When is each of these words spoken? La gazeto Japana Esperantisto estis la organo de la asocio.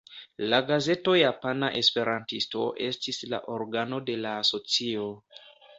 La 0.51 0.59
gazeto 0.69 1.13
Japana 1.19 1.69
Esperantisto 1.81 2.65
estis 2.89 3.23
la 3.35 3.45
organo 3.59 4.05
de 4.11 4.21
la 4.27 4.35
asocio. 4.47 5.11